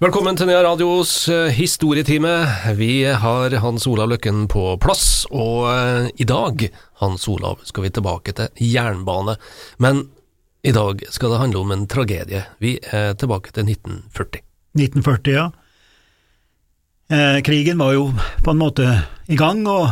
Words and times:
Velkommen 0.00 0.32
til 0.32 0.48
Nea 0.48 0.62
Radios 0.64 1.10
eh, 1.28 1.50
historietime. 1.52 2.30
Vi 2.78 3.02
har 3.04 3.52
Hans 3.60 3.84
Olav 3.84 4.08
Løkken 4.08 4.46
på 4.48 4.62
plass, 4.80 5.26
og 5.28 5.66
eh, 5.68 6.06
i 6.16 6.24
dag, 6.24 6.64
Hans 7.02 7.26
Olav, 7.28 7.58
skal 7.68 7.84
vi 7.84 7.90
tilbake 7.92 8.32
til 8.38 8.48
jernbane. 8.64 9.34
Men 9.76 10.06
i 10.64 10.72
dag 10.72 11.04
skal 11.12 11.34
det 11.34 11.42
handle 11.42 11.60
om 11.60 11.76
en 11.76 11.84
tragedie. 11.84 12.40
Vi 12.64 12.78
er 12.80 13.12
tilbake 13.20 13.52
til 13.52 13.68
1940. 13.68 14.40
1940, 14.80 15.36
ja. 15.36 15.46
Eh, 17.12 17.42
krigen 17.44 17.84
var 17.84 17.92
jo 17.98 18.08
på 18.40 18.56
en 18.56 18.64
måte 18.64 18.88
i 19.28 19.36
gang, 19.36 19.66
og 19.68 19.84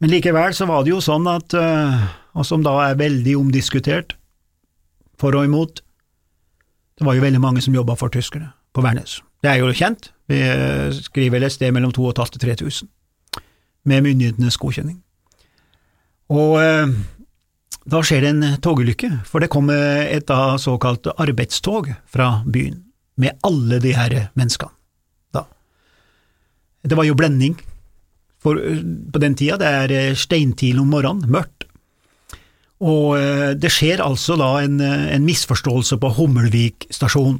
men 0.00 0.16
likevel 0.16 0.56
så 0.56 0.64
var 0.72 0.88
det 0.88 0.94
jo 0.94 1.04
sånn 1.04 1.28
at, 1.28 1.52
eh, 1.60 2.08
og 2.32 2.48
som 2.48 2.64
da 2.64 2.78
er 2.86 3.02
veldig 3.04 3.36
omdiskutert, 3.36 4.16
for 5.20 5.36
og 5.36 5.44
imot, 5.44 5.84
det 6.96 7.06
var 7.06 7.16
jo 7.16 7.24
veldig 7.24 7.40
mange 7.42 7.62
som 7.64 7.74
jobba 7.76 7.96
for 7.98 8.12
tyskerne 8.12 8.52
på 8.74 8.84
Værnes. 8.84 9.20
Det 9.44 9.50
er 9.50 9.60
jo 9.60 9.72
kjent, 9.76 10.10
vi 10.30 10.40
eh, 10.42 10.92
skriver 10.96 11.44
et 11.44 11.52
sted 11.52 11.74
mellom 11.76 11.92
2500 11.92 12.56
og 12.56 12.64
3000, 12.66 12.88
med 13.86 14.02
myndighetenes 14.06 14.56
godkjenning. 14.60 14.96
Og 16.32 16.56
eh, 16.62 16.96
da 17.86 18.02
skjer 18.02 18.24
det 18.24 18.32
en 18.32 18.58
togulykke, 18.62 19.12
for 19.28 19.44
det 19.44 19.52
kommer 19.52 20.08
et 20.08 20.26
da 20.26 20.56
såkalt 20.58 21.06
arbeidstog 21.14 21.92
fra 22.10 22.42
byen, 22.48 22.82
med 23.16 23.38
alle 23.46 23.78
de 23.80 23.94
her 23.96 24.16
menneskene. 24.34 24.72
Da. 25.36 25.46
Det 26.84 26.98
var 26.98 27.06
jo 27.06 27.16
blending 27.16 27.56
for, 28.46 28.58
eh, 28.60 28.82
på 29.12 29.18
den 29.18 29.34
tida, 29.34 29.56
det 29.58 29.66
er 29.66 29.94
eh, 29.94 30.14
steintidlig 30.14 30.80
om 30.82 30.92
morgenen, 30.92 31.30
mørkt. 31.30 31.55
Og 32.84 33.16
eh, 33.16 33.52
det 33.56 33.70
skjer 33.72 34.02
altså 34.04 34.36
da 34.40 34.50
en, 34.64 34.80
en 34.82 35.24
misforståelse 35.24 35.96
på 36.02 36.12
Hummelvik 36.18 36.88
stasjon. 36.92 37.38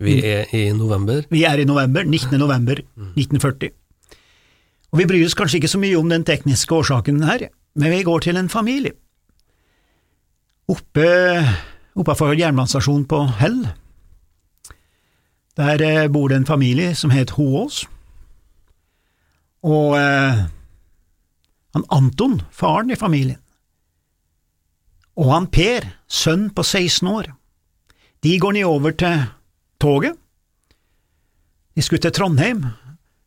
Vi 0.00 0.16
er 0.24 0.48
i 0.56 0.70
november. 0.72 1.26
Vi 1.28 1.44
er 1.44 1.60
i 1.60 1.66
november, 1.68 2.04
19. 2.04 2.38
november 2.40 2.80
1940. 3.18 3.74
Og 4.90 4.98
vi 4.98 5.06
bryr 5.06 5.26
oss 5.26 5.36
kanskje 5.38 5.60
ikke 5.60 5.70
så 5.70 5.80
mye 5.82 5.98
om 5.98 6.08
den 6.10 6.24
tekniske 6.26 6.74
årsaken 6.74 7.20
her, 7.28 7.50
men 7.76 7.92
vi 7.92 8.02
går 8.06 8.24
til 8.24 8.40
en 8.40 8.48
familie. 8.48 8.96
Oppe 10.70 11.04
oppafor 11.98 12.32
jernbanestasjonen 12.38 13.04
på 13.10 13.24
Hell, 13.42 13.60
der 15.58 16.08
bor 16.08 16.30
det 16.30 16.40
en 16.40 16.46
familie 16.46 16.94
som 16.94 17.10
het 17.12 17.34
Hoås. 17.36 17.84
Og 19.66 19.98
eh, 19.98 20.40
han 21.74 21.84
Anton, 21.92 22.40
faren 22.50 22.90
i 22.90 22.96
familien, 22.96 23.38
og 25.20 25.28
han 25.34 25.50
Per, 25.52 25.84
sønn 26.08 26.48
på 26.56 26.64
16 26.64 27.08
år, 27.10 27.28
de 28.24 28.32
går 28.40 28.56
nedover 28.56 28.96
til 28.96 29.26
toget. 29.80 30.16
De 31.76 31.84
skulle 31.84 32.02
til 32.04 32.14
Trondheim 32.16 32.64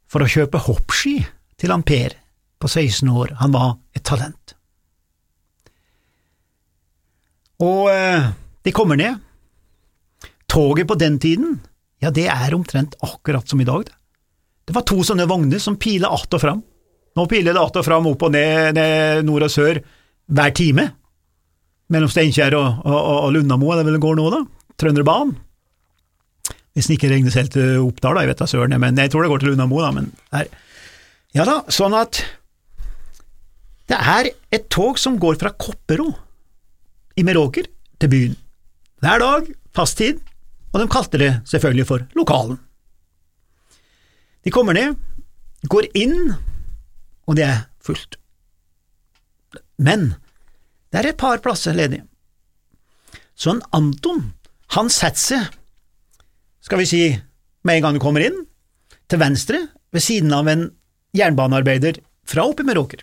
for 0.09 0.25
å 0.25 0.29
kjøpe 0.29 0.61
hoppski 0.65 1.19
til 1.57 1.73
han 1.73 1.85
Per 1.85 2.17
på 2.61 2.69
16 2.69 3.09
år, 3.09 3.35
han 3.41 3.53
var 3.53 3.75
et 3.93 4.05
talent. 4.05 4.55
Og 7.63 7.89
eh, 7.93 8.31
de 8.65 8.73
kommer 8.75 8.99
ned. 8.99 9.21
Toget 10.49 10.89
på 10.89 10.97
den 10.99 11.19
tiden, 11.21 11.59
ja, 12.01 12.11
det 12.13 12.27
er 12.29 12.55
omtrent 12.57 12.97
akkurat 13.05 13.49
som 13.49 13.61
i 13.61 13.67
dag, 13.67 13.85
det. 13.87 13.95
Det 14.63 14.75
var 14.75 14.85
to 14.87 15.01
sånne 15.03 15.27
vogner 15.27 15.59
som 15.59 15.75
piler 15.75 16.13
att 16.13 16.33
og 16.33 16.41
fram. 16.41 16.61
Nå 17.15 17.25
piler 17.27 17.53
det 17.53 17.59
att 17.59 17.75
og 17.75 17.85
fram, 17.85 18.05
opp 18.07 18.21
og 18.23 18.31
ned, 18.31 18.77
ned 18.77 19.25
nord 19.27 19.43
og 19.43 19.51
sør, 19.51 19.81
hver 20.31 20.53
time. 20.55 20.85
Mellom 21.91 22.11
Steinkjer 22.11 22.55
og, 22.55 22.83
og, 22.87 22.99
og 23.25 23.33
Lundamo, 23.35 23.73
det 23.75 23.87
vel 23.87 23.97
det 23.97 24.03
går 24.03 24.19
nå, 24.19 24.29
da? 24.33 24.43
Trønderbanen. 24.79 25.35
Hvis 26.73 26.87
den 26.89 26.95
ikke 26.95 27.11
regnes 27.11 27.35
helt 27.37 27.53
til 27.53 27.83
Oppdal, 27.83 28.15
da, 28.17 28.23
jeg 28.23 28.31
vet 28.31 28.39
da 28.41 28.47
søren, 28.49 28.77
men 28.81 28.97
jeg 28.97 29.11
tror 29.13 29.25
det 29.25 29.29
går 29.33 29.43
til 29.43 29.51
Lundamo, 29.53 29.81
da, 29.83 29.91
men 29.93 30.09
her. 30.33 30.49
Ja 31.37 31.45
da, 31.49 31.59
sånn 31.73 31.93
at 31.97 32.21
det 33.91 33.99
er 33.99 34.29
et 34.53 34.69
tog 34.73 34.97
som 35.01 35.19
går 35.21 35.37
fra 35.41 35.51
Koppero 35.59 36.07
i 37.19 37.25
Meråker 37.25 37.67
til 38.01 38.09
byen. 38.09 38.35
Hver 39.03 39.21
dag, 39.21 39.49
fast 39.75 39.99
tid, 39.99 40.21
og 40.73 40.81
de 40.81 40.89
kalte 40.89 41.19
det 41.21 41.31
selvfølgelig 41.49 41.87
for 41.89 42.05
Lokalen. 42.17 42.57
De 44.43 44.51
kommer 44.51 44.75
ned, 44.75 44.97
går 45.69 45.91
inn, 45.99 46.33
og 47.29 47.37
det 47.37 47.45
er 47.47 47.59
fullt. 47.83 48.17
Men 49.77 50.13
det 50.93 51.01
er 51.01 51.09
et 51.09 51.17
par 51.17 51.41
plasser 51.41 51.73
ledig. 51.73 52.03
Så 53.33 53.55
en 53.55 53.63
Anton, 53.73 54.27
han 54.77 54.91
setter 54.93 55.21
seg, 55.23 55.55
skal 56.63 56.79
vi 56.83 56.85
si, 56.87 57.01
med 57.65 57.79
en 57.79 57.87
gang 57.87 57.97
du 57.97 58.03
kommer 58.03 58.23
inn, 58.23 58.43
til 59.09 59.19
venstre, 59.19 59.65
ved 59.93 60.05
siden 60.05 60.31
av 60.33 60.47
en 60.49 60.67
jernbanearbeider 61.17 61.97
fra 62.29 62.45
oppe 62.45 62.61
i 62.63 62.67
Meråker. 62.69 63.01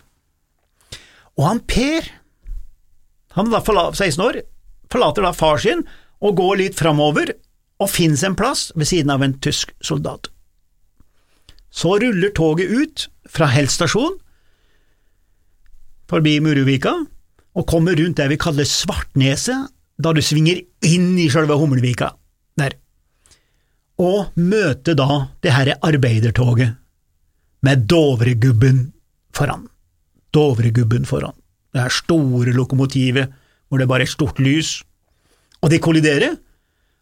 Og 1.35 1.45
han 1.47 1.61
Per, 1.67 2.07
han 3.35 3.51
er 3.51 3.59
da 3.59 3.85
16 3.91 4.23
år, 4.23 4.41
forlater 4.91 5.27
da 5.27 5.35
far 5.35 5.61
sin 5.63 5.85
og 6.21 6.39
går 6.39 6.59
litt 6.63 6.79
framover 6.79 7.33
og 7.81 7.91
finnes 7.91 8.23
en 8.27 8.37
plass 8.39 8.69
ved 8.75 8.87
siden 8.87 9.11
av 9.13 9.23
en 9.25 9.37
tysk 9.43 9.71
soldat. 9.83 10.29
Så 11.71 11.95
ruller 11.99 12.31
toget 12.35 12.71
ut 12.71 13.07
fra 13.31 13.47
Hell 13.51 13.69
stasjon, 13.71 14.17
forbi 16.11 16.39
Muruvika, 16.43 16.97
og 17.57 17.67
kommer 17.67 17.97
rundt 17.99 18.19
det 18.19 18.29
vi 18.31 18.39
kaller 18.39 18.67
Svartneset, 18.67 19.69
da 20.01 20.13
du 20.15 20.21
svinger 20.23 20.61
inn 20.87 21.13
i 21.19 21.27
sjølve 21.29 21.57
Hummelvika 21.59 22.13
der, 22.57 22.73
og 24.01 24.31
møter 24.39 24.97
da 24.97 25.25
det 25.43 25.53
herre 25.53 25.77
arbeidertoget 25.85 26.77
med 27.61 27.85
Dovregubben 27.91 28.87
foran. 29.35 29.67
Dovregubben 30.33 31.05
foran. 31.05 31.35
Det 31.71 31.83
her 31.83 31.93
store 31.93 32.55
lokomotivet 32.55 33.29
hvor 33.69 33.79
det 33.79 33.87
bare 33.87 34.03
er 34.03 34.11
stort 34.11 34.39
lys, 34.41 34.81
og 35.61 35.69
de 35.71 35.79
kolliderer, 35.79 36.35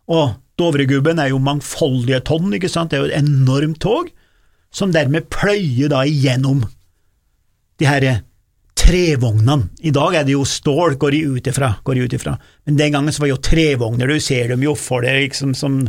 og 0.10 0.36
Dovregubben 0.60 1.22
er 1.22 1.32
jo 1.32 1.40
mangfoldige 1.42 2.20
tonn, 2.28 2.52
ikke 2.54 2.70
sant, 2.70 2.92
det 2.92 3.00
er 3.00 3.06
jo 3.06 3.10
et 3.10 3.22
enormt 3.22 3.80
tog, 3.82 4.10
som 4.70 4.92
dermed 4.94 5.30
pløyer 5.34 5.90
da 5.90 6.04
igjennom 6.06 6.66
de 7.80 7.88
her 7.88 8.20
trevognene. 8.80 9.70
I 9.86 9.92
dag 9.96 10.16
er 10.16 10.26
det 10.28 10.36
jo 10.36 10.46
stål, 10.48 10.98
går 11.02 11.16
de 11.16 11.22
ut 11.36 11.50
ifra, 11.52 11.74
går 11.86 11.98
de 11.98 12.06
ut 12.06 12.16
ifra. 12.18 12.38
men 12.66 12.78
den 12.78 12.92
gangen 12.92 13.14
så 13.14 13.22
var 13.22 13.28
det 13.28 13.36
jo 13.36 13.48
trevogner, 13.50 14.08
du 14.08 14.20
ser 14.20 14.50
dem 14.50 14.64
jo 14.64 14.76
for 14.76 15.02
deg 15.02 15.28
liksom 15.28 15.54
som, 15.54 15.82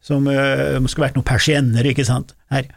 som 0.00 0.26
øh, 0.28 0.78
skulle 0.86 1.08
vært 1.08 1.16
noen 1.16 1.28
persienner, 1.28 1.86
ikke 1.86 2.04
sant, 2.04 2.34
her. 2.50 2.68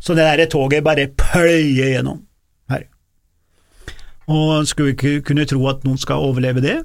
Så 0.00 0.14
det 0.14 0.26
der 0.26 0.46
toget 0.46 0.84
bare 0.84 1.08
pløyer 1.08 1.96
gjennom 1.96 2.22
her. 2.70 2.86
Og 4.28 4.66
skulle 4.68 4.94
ikke 4.94 5.22
kunne 5.26 5.46
tro 5.48 5.62
at 5.70 5.84
noen 5.86 5.98
skal 5.98 6.22
overleve 6.22 6.60
det. 6.64 6.80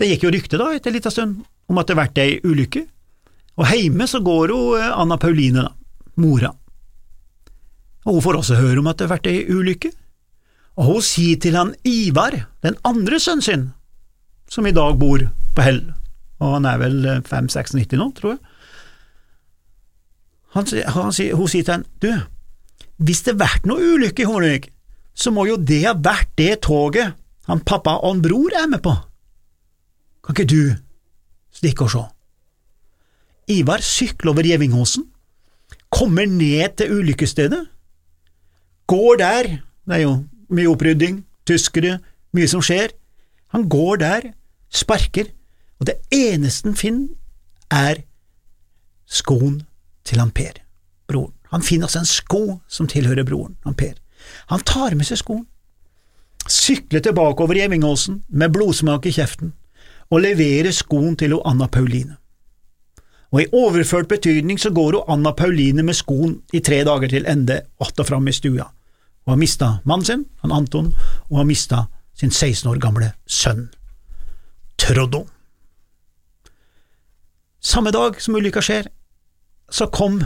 Det 0.00 0.08
gikk 0.08 0.24
jo 0.24 0.34
rykte 0.34 0.58
da, 0.58 0.72
etter 0.74 0.90
en 0.90 0.96
liten 0.96 1.14
stund, 1.14 1.42
om 1.70 1.78
at 1.78 1.86
det 1.86 1.94
har 1.94 2.04
vært 2.06 2.22
ei 2.22 2.40
ulykke, 2.42 2.86
og 3.60 3.68
heime 3.68 4.06
så 4.08 4.22
går 4.24 4.54
jo 4.54 4.60
Anna 4.80 5.18
Pauline, 5.20 5.66
da 5.66 5.74
mora. 6.20 6.52
Og 8.06 8.16
Hun 8.16 8.22
får 8.24 8.38
også 8.40 8.60
høre 8.60 8.80
om 8.80 8.88
at 8.90 8.98
det 8.98 9.06
har 9.06 9.16
vært 9.16 9.28
ei 9.30 9.44
ulykke, 9.48 9.90
og 10.80 10.86
hun 10.88 11.04
sier 11.04 11.36
til 11.36 11.58
han 11.58 11.74
Ivar, 11.84 12.32
den 12.64 12.78
andre 12.88 13.20
sønnen 13.20 13.44
sin, 13.44 13.64
som 14.48 14.64
i 14.66 14.72
dag 14.72 14.96
bor 15.00 15.20
på 15.54 15.64
Hell, 15.66 15.82
og 16.40 16.54
han 16.56 16.68
er 16.70 16.80
vel 16.80 16.98
5-96 17.28 17.98
nå, 18.00 18.06
tror 18.16 18.32
jeg. 18.32 18.40
Han, 20.56 20.66
han, 20.96 21.12
hun 21.36 21.50
sier 21.52 21.66
til 21.66 21.74
han, 21.74 21.84
du, 22.00 22.08
hvis 23.04 23.20
det 23.26 23.36
har 23.36 23.42
vært 23.44 23.68
noe 23.68 23.92
ulykke 23.92 24.24
i 24.24 24.28
Hornvik, 24.30 24.70
så 25.12 25.32
må 25.34 25.44
jo 25.50 25.58
det 25.60 25.82
ha 25.84 25.92
vært 26.00 26.32
det 26.40 26.62
toget 26.64 27.12
han 27.50 27.60
pappa 27.66 27.98
og 27.98 28.14
han 28.14 28.24
bror 28.24 28.54
er 28.56 28.68
med 28.70 28.80
på. 28.84 28.92
Kan 30.24 30.36
ikke 30.36 30.48
du 30.48 30.72
stikke 31.60 31.86
og 31.86 31.92
se? 31.92 32.02
Ivar 33.52 33.82
sykler 33.84 34.32
over 34.32 34.46
Gjevingåsen, 34.46 35.04
kommer 35.90 36.28
ned 36.30 36.76
til 36.78 37.00
ulykkesstedet, 37.00 37.64
går 38.88 39.16
der, 39.20 39.48
det 39.84 39.96
er 39.98 40.06
jo 40.06 40.14
mye 40.54 40.70
opprydding, 40.70 41.22
tyskere, 41.48 41.98
mye 42.36 42.48
som 42.50 42.62
skjer, 42.64 42.94
han 43.54 43.66
går 43.70 44.00
der, 44.02 44.28
sparker, 44.70 45.30
og 45.80 45.88
det 45.88 45.96
eneste 46.14 46.68
han 46.68 46.78
finner, 46.78 47.14
er 47.70 48.02
skoen 49.10 49.62
til 50.06 50.22
han 50.22 50.32
Per, 50.34 50.60
broren. 51.10 51.34
Han 51.50 51.64
finner 51.66 51.88
altså 51.88 52.02
en 52.02 52.10
sko 52.10 52.42
som 52.70 52.88
tilhører 52.90 53.26
broren, 53.26 53.56
han 53.66 53.74
Per. 53.74 53.96
Han 54.52 54.62
tar 54.66 54.94
med 54.94 55.08
seg 55.08 55.18
skoen, 55.22 55.46
sykler 56.50 57.02
tilbake 57.04 57.42
over 57.42 57.58
Gjevingåsen 57.58 58.22
med 58.28 58.54
blodsmak 58.54 59.06
i 59.06 59.14
kjeften, 59.14 59.54
og 60.10 60.24
leverer 60.24 60.74
skoen 60.74 61.16
til 61.18 61.38
Anna 61.46 61.66
Pauline 61.70 62.20
og 63.30 63.42
i 63.42 63.48
overført 63.54 64.08
betydning 64.10 64.58
så 64.58 64.72
går 64.74 64.98
hun 64.98 65.14
Anna 65.14 65.32
Pauline 65.36 65.84
med 65.86 65.94
skoen 65.94 66.40
i 66.52 66.60
tre 66.60 66.82
dager 66.84 67.08
til 67.08 67.26
ende 67.26 67.60
att 67.80 68.00
og 68.00 68.06
fram 68.06 68.28
i 68.28 68.32
stua. 68.32 68.70
Hun 69.30 69.36
har 69.36 69.44
mista 69.46 69.66
mannen 69.86 70.04
sin, 70.04 70.22
han 70.42 70.50
Anton, 70.50 70.88
og 71.30 71.36
har 71.38 71.44
mista 71.46 71.84
sin 72.18 72.32
16 72.34 72.66
år 72.66 72.80
gamle 72.82 73.12
sønn, 73.30 73.68
Troddo. 74.74 75.20
Samme 77.62 77.92
dag 77.94 78.18
som 78.18 78.34
ulykka 78.34 78.58
skjer, 78.58 78.88
så 79.70 79.86
kom 79.86 80.16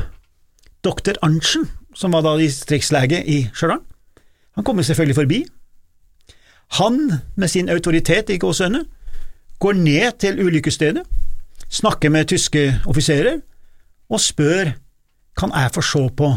doktor 0.81 1.21
Arntzen, 1.21 1.69
som 1.93 2.17
var 2.17 2.25
da 2.25 2.33
distriktslege 2.41 3.21
i 3.29 3.43
Stjørdal. 3.53 3.83
Han 4.57 4.65
kommer 4.65 4.89
selvfølgelig 4.89 5.19
forbi. 5.21 5.43
Han, 6.81 7.21
med 7.37 7.53
sin 7.53 7.69
autoritet 7.69 8.33
i 8.33 8.41
gåsehudene, 8.41 8.87
går 9.61 9.77
ned 9.85 10.17
til 10.25 10.41
ulykkesstedet, 10.41 11.05
snakker 11.69 12.09
med 12.09 12.33
tyske 12.33 12.71
offiserer 12.89 13.43
og 14.09 14.25
spør 14.25 14.73
kan 15.37 15.53
jeg 15.53 15.77
få 15.77 15.85
se 15.93 16.09
på 16.17 16.33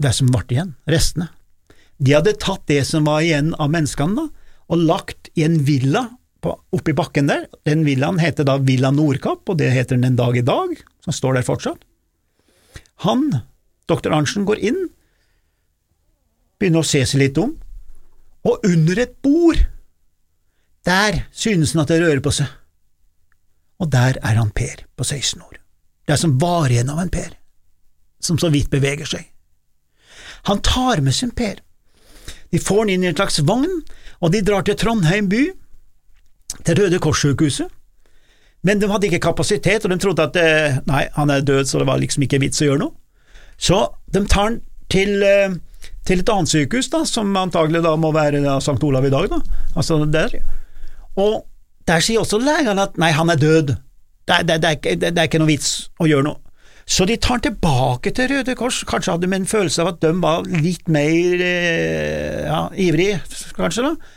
det 0.00 0.14
som 0.16 0.30
ble 0.32 0.44
igjen, 0.48 0.74
restene. 0.90 1.28
De 2.00 2.14
hadde 2.16 2.38
tatt 2.40 2.64
det 2.70 2.82
som 2.88 3.04
var 3.08 3.20
igjen 3.24 3.52
av 3.60 3.72
menneskene, 3.72 4.16
da, 4.16 4.56
og 4.70 4.84
lagt 4.88 5.28
i 5.36 5.44
en 5.44 5.58
villa 5.66 6.06
på, 6.40 6.54
oppi 6.72 6.94
bakken 6.96 7.28
der. 7.28 7.46
Den 7.68 7.84
villaen 7.84 8.20
heter 8.22 8.46
da 8.48 8.56
Villa 8.64 8.92
Nordkapp, 8.94 9.44
og 9.48 9.58
det 9.60 9.72
heter 9.74 9.98
den 9.98 10.08
den 10.08 10.20
dag 10.20 10.38
i 10.38 10.46
dag, 10.46 10.72
som 11.04 11.16
står 11.16 11.38
der 11.38 11.46
fortsatt. 11.46 11.82
Han, 13.04 13.26
doktor 13.90 14.14
Arntzen, 14.16 14.46
går 14.48 14.62
inn, 14.70 14.80
begynner 16.60 16.84
å 16.84 16.88
se 16.88 17.02
seg 17.08 17.24
litt 17.24 17.40
om, 17.40 17.56
og 18.48 18.64
under 18.64 19.02
et 19.02 19.18
bord, 19.24 19.60
der 20.88 21.24
synes 21.36 21.74
han 21.74 21.84
at 21.84 21.92
det 21.92 22.00
rører 22.00 22.22
på 22.24 22.32
seg. 22.32 22.48
Og 23.80 23.88
der 23.92 24.16
er 24.20 24.36
han 24.36 24.52
Per 24.56 24.84
på 24.96 25.04
16 25.04 25.40
år. 25.40 25.58
Det 26.04 26.16
er 26.16 26.20
som 26.20 26.36
var 26.40 26.72
igjen 26.72 26.92
av 26.92 27.00
en 27.00 27.12
Per, 27.12 27.32
som 28.20 28.40
så 28.40 28.48
vidt 28.52 28.72
beveger 28.72 29.08
seg. 29.08 29.29
Han 30.48 30.62
tar 30.64 31.02
med 31.04 31.14
sin 31.14 31.32
Per. 31.36 31.60
De 32.50 32.58
får 32.58 32.78
han 32.84 32.92
inn 32.94 33.04
i 33.04 33.10
en 33.10 33.16
slags 33.16 33.40
vogn, 33.46 33.82
og 34.20 34.32
de 34.32 34.42
drar 34.44 34.64
til 34.66 34.78
Trondheim 34.78 35.28
by, 35.30 35.44
til 36.66 36.80
Røde 36.80 36.98
Kors-sykehuset. 37.02 37.68
Men 38.66 38.80
de 38.80 38.90
hadde 38.90 39.08
ikke 39.08 39.22
kapasitet, 39.30 39.84
og 39.84 39.92
de 39.92 39.98
trodde 40.02 40.26
at 40.26 40.36
eh, 40.36 40.80
nei, 40.88 41.06
han 41.14 41.30
er 41.32 41.44
død, 41.46 41.64
så 41.68 41.80
det 41.80 41.88
var 41.88 42.00
liksom 42.02 42.26
ikke 42.26 42.42
vits 42.42 42.60
å 42.60 42.68
gjøre 42.68 42.82
noe. 42.82 42.96
Så 43.60 43.78
de 44.12 44.24
tar 44.28 44.50
han 44.50 44.58
til, 44.92 45.22
eh, 45.24 45.54
til 46.08 46.20
et 46.20 46.32
annet 46.32 46.52
sykehus, 46.52 46.90
da, 46.92 47.04
som 47.08 47.30
antagelig 47.40 47.84
da 47.86 47.94
må 47.96 48.12
være 48.16 48.42
da, 48.44 48.58
St. 48.60 48.76
Olav 48.84 49.06
i 49.08 49.12
dag, 49.12 49.30
da. 49.32 49.40
altså 49.74 50.02
der. 50.04 50.36
Og 51.20 51.46
der 51.88 52.04
sier 52.04 52.20
også 52.20 52.40
legene 52.42 52.84
at 52.84 53.00
nei, 53.00 53.14
han 53.16 53.32
er 53.32 53.40
død, 53.40 53.74
det, 54.28 54.42
det, 54.46 54.60
det, 54.62 54.98
det, 55.00 55.16
er 55.16 55.26
ikke 55.26 55.40
noe 55.40 55.50
vits 55.50 55.90
å 55.98 56.06
gjøre 56.10 56.28
noe. 56.28 56.38
Så 56.90 57.06
de 57.06 57.14
tar 57.22 57.38
den 57.38 57.52
tilbake 57.52 58.10
til 58.10 58.32
Røde 58.32 58.56
Kors, 58.58 58.80
kanskje 58.88 59.14
hadde 59.14 59.28
de 59.30 59.36
en 59.36 59.46
følelse 59.46 59.82
av 59.84 59.92
at 59.92 60.00
de 60.02 60.10
var 60.18 60.48
litt 60.50 60.88
mer 60.90 61.44
eh, 61.46 62.40
ja, 62.48 62.64
ivrig, 62.74 63.12
kanskje, 63.54 63.92
da. 63.92 64.16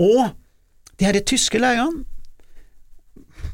Og 0.00 0.30
de 0.96 1.08
her 1.08 1.20
tyske 1.28 1.60
legene 1.60 2.06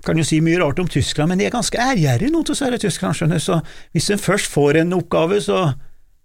kan 0.07 0.19
jo 0.19 0.23
si 0.27 0.39
mye 0.45 0.61
rart 0.61 0.79
om 0.79 0.87
Tyskland, 0.87 1.33
men 1.33 1.41
de 1.41 1.49
er 1.49 1.55
ganske 1.55 1.81
ærgjerrige 1.83 2.31
nå 2.31 2.45
disse 2.47 2.79
tyskerne, 2.85 3.17
skjønner 3.19 3.43
Så 3.43 3.59
hvis 3.91 4.07
de 4.13 4.19
først 4.23 4.51
får 4.53 4.79
en 4.85 4.95
oppgave, 4.95 5.41
så, 5.43 5.73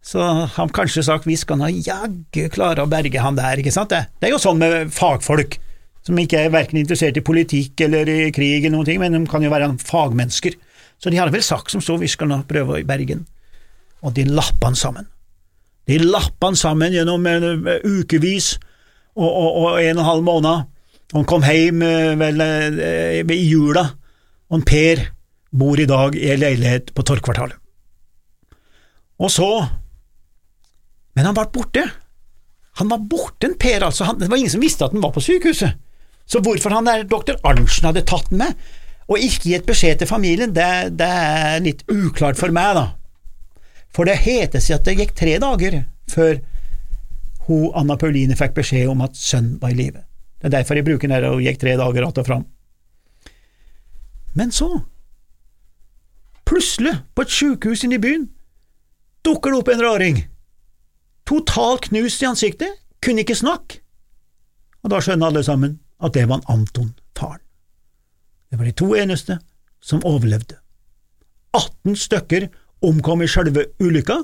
så 0.05 0.21
har 0.53 0.69
de 0.69 0.77
kanskje 0.77 1.07
sagt 1.07 1.25
vi 1.25 1.39
skal 1.39 1.57
nå 1.57 1.71
jaggu 1.81 2.45
klare 2.53 2.85
å 2.85 2.91
berge 2.91 3.23
han 3.23 3.39
der, 3.39 3.57
ikke 3.57 3.73
sant? 3.73 3.89
Det, 3.89 4.05
det 4.21 4.29
er 4.29 4.35
jo 4.35 4.43
sånn 4.43 4.61
med 4.61 4.93
fagfolk, 4.93 5.57
som 6.05 6.17
ikke 6.21 6.45
er 6.45 6.53
verken 6.53 6.81
interessert 6.81 7.17
i 7.17 7.25
politikk 7.25 7.81
eller 7.87 8.09
i 8.09 8.19
krig 8.33 8.61
eller 8.61 8.77
noen 8.77 8.91
ting, 8.91 9.01
men 9.01 9.17
de 9.17 9.25
kan 9.29 9.41
jo 9.41 9.53
være 9.53 9.73
fagmennesker. 9.81 10.57
Så 11.01 11.09
de 11.09 11.17
hadde 11.17 11.33
vel 11.33 11.45
sagt 11.45 11.73
som 11.73 11.81
så, 11.81 11.97
vi 11.97 12.09
skal 12.11 12.29
nå 12.29 12.43
prøve 12.49 12.81
i 12.81 12.87
Bergen. 12.87 13.25
Og 14.05 14.13
de 14.13 14.25
lappa 14.29 14.69
han 14.69 14.77
sammen. 14.77 15.07
De 15.89 15.97
lappa 16.01 16.51
han 16.51 16.59
sammen 16.59 16.93
gjennom 16.93 17.25
en 17.25 17.47
ukevis 17.85 18.53
og, 19.17 19.27
og, 19.27 19.49
og 19.49 19.81
en 19.81 19.97
og 19.97 20.03
en 20.03 20.09
halv 20.11 20.27
måned. 20.27 20.69
Han 21.11 21.25
kom 21.27 21.43
hjem 21.43 21.81
vel 22.21 22.43
i 23.33 23.41
jula, 23.49 23.83
og 24.51 24.63
Per 24.67 25.01
bor 25.51 25.79
i 25.79 25.87
dag 25.87 26.15
i 26.15 26.29
ei 26.31 26.37
leilighet 26.39 26.93
på 26.95 27.03
Torgkvartalet. 27.07 27.57
Og 29.21 29.31
så 29.31 29.49
Men 31.11 31.27
han 31.27 31.35
ble 31.35 31.43
borte. 31.51 31.81
Han 32.79 32.87
var 32.87 33.01
borte, 33.03 33.49
en 33.49 33.57
Per, 33.59 33.83
altså. 33.83 34.05
Han, 34.07 34.15
det 34.17 34.29
var 34.31 34.39
ingen 34.39 34.53
som 34.53 34.61
visste 34.63 34.85
at 34.85 34.93
han 34.95 35.03
var 35.03 35.11
på 35.11 35.19
sykehuset. 35.19 35.75
Så 36.23 36.39
hvorfor 36.39 36.71
han 36.71 36.87
der 36.87 37.03
doktor 37.03 37.35
Arntzen 37.43 37.89
hadde 37.89 38.05
tatt 38.07 38.29
den 38.29 38.39
med, 38.39 38.53
og 39.11 39.19
ikke 39.19 39.49
gitt 39.51 39.67
beskjed 39.67 39.99
til 39.99 40.07
familien, 40.07 40.53
det, 40.55 40.95
det, 40.95 41.07
er 41.07 41.63
litt 41.63 41.83
uklart 41.91 42.39
for 42.39 42.53
meg, 42.55 42.77
da. 42.77 42.85
For 43.91 44.07
det 44.07 44.21
heter 44.23 44.63
seg 44.63 44.77
at 44.77 44.87
det 44.87 44.95
gikk 45.01 45.11
tre 45.19 45.35
dager 45.41 45.81
før 46.11 46.37
hun, 47.47 47.71
Anna 47.75 47.97
Pauline 47.99 48.37
fikk 48.39 48.55
beskjed 48.61 48.87
om 48.91 49.03
at 49.03 49.17
sønnen 49.19 49.57
var 49.59 49.73
i 49.73 49.79
live. 49.81 50.05
Det 50.39 50.47
er 50.47 50.55
derfor 50.55 50.79
jeg 50.79 50.87
bruker 50.87 51.11
den 51.11 51.27
og 51.27 51.43
gikk 51.43 51.59
tre 51.59 51.75
dager 51.77 52.07
att 52.07 52.17
og 52.17 52.25
fram. 52.25 52.45
Men 54.33 54.51
så, 54.51 54.81
plutselig, 56.45 56.93
på 57.15 57.21
et 57.21 57.35
sykehus 57.35 57.83
inne 57.83 57.99
i 57.99 58.01
byen, 58.01 58.29
dukker 59.25 59.51
det 59.51 59.59
opp 59.59 59.73
en 59.73 59.83
raring. 59.83 60.23
Totalt 61.27 61.89
knust 61.89 62.23
i 62.23 62.29
ansiktet, 62.29 62.79
kunne 63.03 63.25
ikke 63.25 63.35
snakke. 63.35 63.81
Og 64.83 64.89
da 64.89 65.01
skjønner 65.03 65.27
alle 65.27 65.43
sammen 65.43 65.79
at 66.01 66.15
det 66.15 66.29
var 66.29 66.39
en 66.39 66.49
Anton. 66.49 66.93
Det 68.51 68.59
var 68.59 68.67
de 68.67 68.75
to 68.75 68.91
eneste 68.99 69.39
som 69.81 70.03
overlevde. 70.05 70.57
18 71.55 71.95
stykker 71.95 72.49
omkom 72.83 73.23
i 73.23 73.29
selve 73.31 73.65
ulykka, 73.79 74.17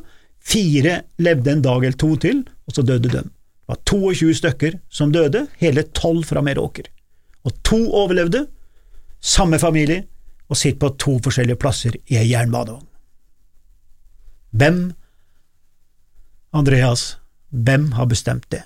fire 0.44 1.02
levde 1.24 1.54
en 1.54 1.64
dag 1.64 1.86
eller 1.86 1.98
to 2.00 2.12
til, 2.20 2.44
og 2.68 2.76
så 2.76 2.84
døde 2.84 3.08
de. 3.08 3.24
Det 3.24 3.72
var 3.72 3.80
22 3.88 4.36
stykker 4.42 4.78
som 4.90 5.12
døde, 5.16 5.46
hele 5.60 5.84
tolv 5.96 6.28
fra 6.28 6.44
Meråker. 6.44 6.88
Og 7.48 7.56
to 7.64 7.80
overlevde, 7.96 8.46
samme 9.20 9.60
familie, 9.60 10.06
og 10.48 10.60
sitter 10.60 10.80
på 10.80 10.94
to 11.00 11.18
forskjellige 11.24 11.60
plasser 11.60 11.96
i 12.08 12.20
ei 12.20 12.30
jernbanevogn. 12.32 12.86
Hvem, 14.58 14.80
Andreas, 16.56 17.18
hvem 17.50 17.92
har 17.98 18.08
bestemt 18.08 18.48
det? 18.52 18.64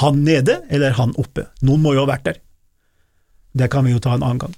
Han 0.00 0.22
nede, 0.26 0.62
eller 0.70 0.94
han 0.98 1.14
oppe? 1.18 1.48
Noen 1.62 1.82
må 1.82 1.94
jo 1.94 2.04
ha 2.04 2.12
vært 2.14 2.26
der. 2.30 2.43
Det 3.54 3.70
kan 3.70 3.86
vi 3.86 3.94
jo 3.94 4.02
ta 4.02 4.16
en 4.16 4.22
annen 4.22 4.42
gang. 4.42 4.54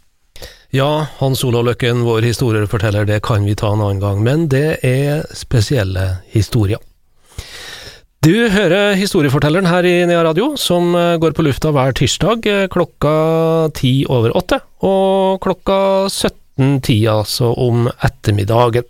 Ja, 0.75 1.07
Hans 1.21 1.45
Olav 1.47 1.65
Løkken, 1.69 2.03
vår 2.05 2.27
historieforteller, 2.27 3.07
det 3.09 3.23
kan 3.25 3.45
vi 3.47 3.55
ta 3.57 3.71
en 3.73 3.85
annen 3.85 4.03
gang, 4.03 4.23
men 4.25 4.49
det 4.53 4.81
er 4.85 5.23
spesielle 5.37 6.19
historier. 6.33 6.83
Du 8.25 8.49
hører 8.51 8.97
historiefortelleren 8.99 9.69
her 9.71 9.87
i 9.87 9.95
Nea 10.09 10.25
Radio, 10.27 10.55
som 10.59 10.91
går 11.23 11.37
på 11.37 11.45
lufta 11.47 11.71
hver 11.71 11.95
tirsdag 11.95 12.49
klokka 12.73 13.15
ti 13.77 14.01
over 14.11 14.35
åtte, 14.37 14.59
og 14.83 15.39
klokka 15.45 15.79
17.10, 16.11 16.97
altså 17.13 17.53
om 17.55 17.87
ettermiddagen. 17.93 18.89